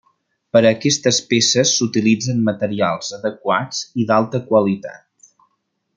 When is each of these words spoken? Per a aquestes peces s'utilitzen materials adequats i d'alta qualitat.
Per 0.55 0.61
a 0.61 0.69
aquestes 0.69 1.19
peces 1.33 1.73
s'utilitzen 1.81 2.41
materials 2.49 3.13
adequats 3.19 3.85
i 4.05 4.11
d'alta 4.13 4.45
qualitat. 4.49 5.33